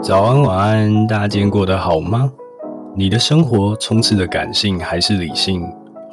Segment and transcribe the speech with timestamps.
[0.00, 2.32] 早安，晚安，大家今天过得好吗？
[2.94, 5.62] 你的生活充斥着感性还是理性？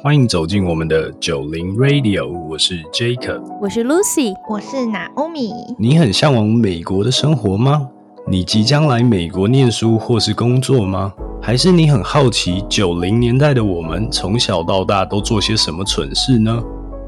[0.02, 5.52] 欢迎走进我们的九零 Radio，我是 Jacob，我是 Lucy，我是 Naomi。
[5.78, 7.88] 你很向往美国的生活吗？
[8.26, 11.12] 你即将来美国念书或是工作吗？
[11.40, 16.60] 还是你很好奇九零年代的我们从小到大都做些什么蠢事呢？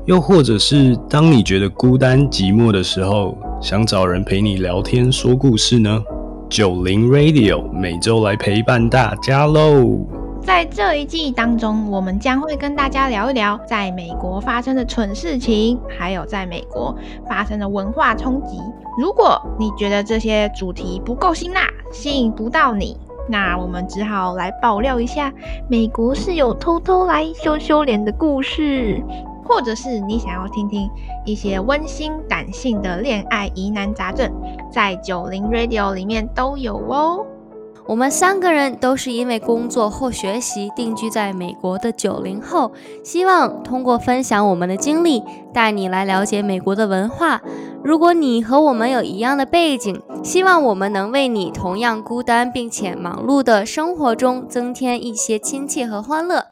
[0.07, 6.03] 又或者是当你觉得孤单寂寞的时候，想找人陪你聊天说故事呢？
[6.51, 9.99] 九零 Radio 每周来陪伴大家喽！
[10.41, 16.97] 在这一季当中，我们将会跟大家聊一聊在美国发生的蠢事情，还有在美国
[17.29, 18.57] 发生的文化冲击。
[18.99, 22.97] 如果你觉得这些主题不够辛辣，吸引不到你，
[23.29, 25.31] 那我们只好来爆料一下，
[25.69, 29.03] 美国是有偷偷来羞羞脸的故事。
[29.49, 30.89] 或者是你想要听听
[31.25, 34.31] 一些温馨感性的恋爱疑难杂症，
[34.71, 37.25] 在九零 Radio 里面都有哦。
[37.87, 42.71] 我们三个人都是因为工作或学习定居在美国的九零后，
[43.03, 45.23] 希望通过分享我们的经历，
[45.55, 47.41] 带你来了解美国的文化。
[47.83, 56.45] 如果你和我们有一样的背景，希望我们能为你同样孤单并且忙碌的生活中增添一些亲切和欢乐。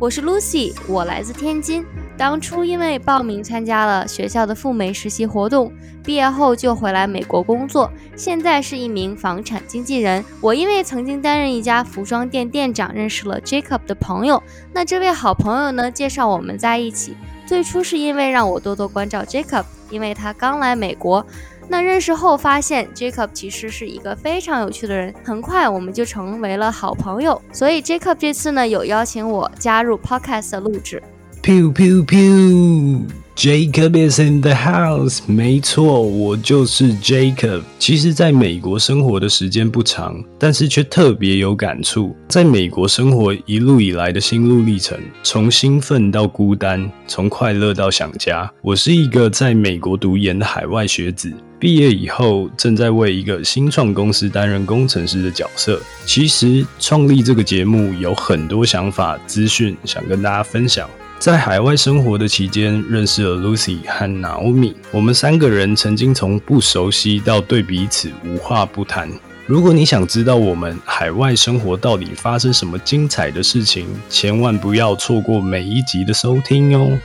[0.00, 1.84] 我是 Lucy，我来自天津。
[2.22, 5.72] 当初因为报名参加了学校的赴美实习活动，
[6.04, 10.24] 毕业后就回来美国工作，现在是一名房产经纪人。
[10.40, 14.40] 我因为曾经担任一家服装店店长，认识了 Jacob 的朋友。
[14.72, 17.16] 那这位好朋友呢，介绍我们在一起。
[17.44, 21.26] 最初是因为让我多多关照 Jacob，因为他刚来美国。
[21.66, 27.42] 那认识后发现 Jacob 其实是一个非常有趣的人，很快我们就成为了好朋友。
[27.52, 31.02] 所以 Jacob 这次呢，有邀请我加入 Podcast 的录制。
[31.42, 35.18] Pew pew pew，Jacob is in the house。
[35.26, 37.62] 没错，我就是 Jacob。
[37.80, 42.14] 其实，在美国生活的时间不长，但是却特别有感触。
[42.28, 48.48] 在美国生活一路以来的心路历程，从兴奋到孤单，从快乐到想家。
[48.62, 55.80] 我是一个在美国读研的海外学子，毕业以后正在为一个新创公司担任工程师的角色。
[56.06, 60.88] 其实，创立这个节目有很多想法、资讯想跟大家分享。
[61.22, 64.74] 在海外生活的期间，认识了 Lucy 和 Naomi。
[64.90, 69.08] 我们三个人曾经从不熟悉到对彼此无话不谈。
[69.46, 76.98] 如果你想知道我们海外生活到底发生什么精彩的事情，千万不要错过每一集的收听哦。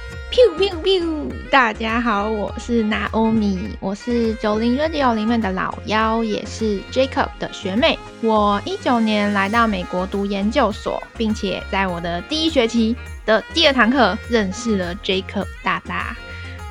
[1.49, 7.97] 大家好，我是 Naomi，我是九零 Radio 里面的老幺，也是 Jacob 的学妹。
[8.21, 12.93] 我一九年来到美国读研究所，并且在我的第一学期
[13.25, 16.15] 的第二堂课认识了 Jacob 大大。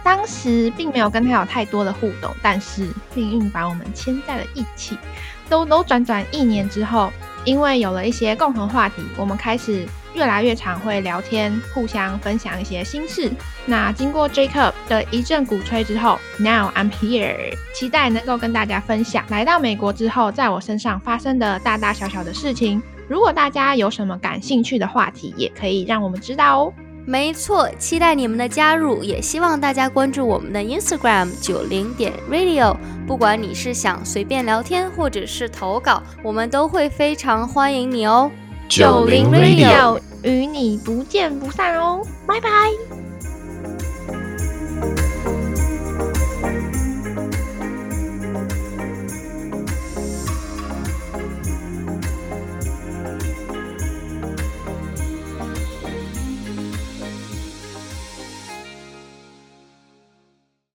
[0.04, 4.98] 当时并没有跟他有太多的互动，但是命运把我们牵在了一起。
[5.48, 7.10] 兜兜转转一年之后，
[7.44, 9.86] 因为有了一些共同话题，我们开始。
[10.16, 13.30] 越来越常会聊天，互相分享一些心事。
[13.66, 22.82] 那经过 Jacob 的一阵鼓吹之后，Now I'm here，期待能够跟大家分享来到美国之后，在我身上发生的大大小小的事情。
[23.06, 26.72] 如果大家有什么感兴趣的话题，也可以让我们知道哦。
[27.04, 32.76] 没错，期待你们的加入，也希望大家关注我们的 Instagram 九零点 Radio。
[33.06, 38.28] 不管你是想随便聊天，或者是投稿，我们都会非常欢迎你哦。
[38.68, 42.50] 九零 Radio 与你不见不散哦，拜拜。